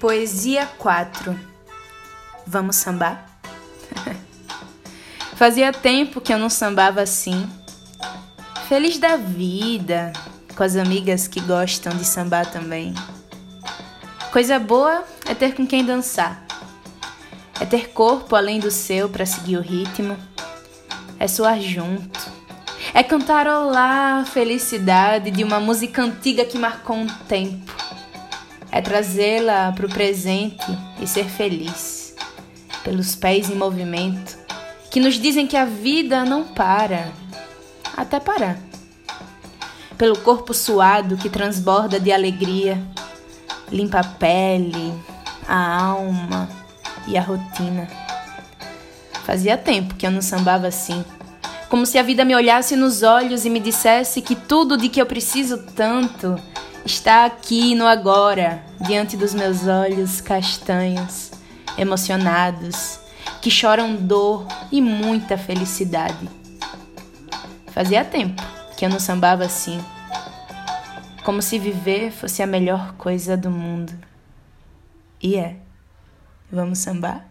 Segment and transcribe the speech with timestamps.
[0.00, 1.38] Poesia 4
[2.46, 3.30] Vamos sambar?
[5.36, 7.48] Fazia tempo que eu não sambava assim.
[8.68, 10.12] Feliz da vida,
[10.54, 12.94] com as amigas que gostam de sambar também.
[14.30, 16.44] Coisa boa é ter com quem dançar.
[17.58, 20.16] É ter corpo além do seu para seguir o ritmo.
[21.18, 22.20] É suar junto.
[22.92, 27.85] É cantarolar a felicidade de uma música antiga que marcou um tempo
[28.70, 30.66] é trazê-la para o presente
[31.00, 32.14] e ser feliz,
[32.82, 34.36] pelos pés em movimento,
[34.90, 37.12] que nos dizem que a vida não para,
[37.96, 38.58] até parar.
[39.96, 42.82] Pelo corpo suado que transborda de alegria,
[43.70, 44.92] limpa a pele,
[45.48, 46.48] a alma
[47.06, 47.88] e a rotina.
[49.24, 51.04] Fazia tempo que eu não sambava assim,
[51.68, 55.00] como se a vida me olhasse nos olhos e me dissesse que tudo de que
[55.00, 56.36] eu preciso tanto
[56.86, 61.32] está aqui no agora, diante dos meus olhos castanhos,
[61.76, 63.00] emocionados,
[63.42, 66.28] que choram dor e muita felicidade.
[67.72, 68.40] Fazia tempo
[68.76, 69.84] que eu não sambava assim,
[71.24, 73.92] como se viver fosse a melhor coisa do mundo.
[75.20, 75.56] E é.
[76.50, 77.28] Vamos sambar?